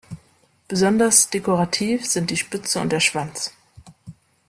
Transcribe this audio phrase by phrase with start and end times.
[0.67, 3.53] Besonders dekorativ sind die Spitze und der Schwanz.